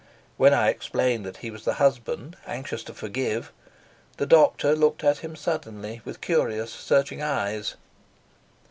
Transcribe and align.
When 0.35 0.51
I 0.51 0.69
explained 0.69 1.27
that 1.27 1.37
he 1.45 1.51
was 1.51 1.63
the 1.63 1.75
husband, 1.75 2.35
anxious 2.47 2.81
to 2.85 2.93
forgive, 2.95 3.51
the 4.17 4.25
doctor 4.25 4.75
looked 4.75 5.03
at 5.03 5.19
him 5.19 5.35
suddenly, 5.35 6.01
with 6.05 6.21
curious, 6.21 6.73
searching 6.73 7.21
eyes. 7.21 7.75